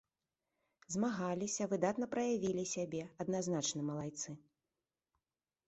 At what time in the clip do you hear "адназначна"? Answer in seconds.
3.25-3.81